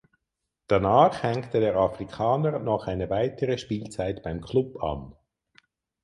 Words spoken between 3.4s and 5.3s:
Spielzeit beim Klub an.